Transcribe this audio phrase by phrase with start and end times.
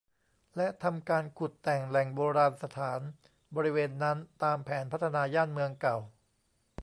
[0.57, 2.99] และทำการขุดแต่งแหล่งโบราณสถาน
[3.55, 5.97] บริเวณนั้นตามแผนพัฒนาย่านเมืองเก่า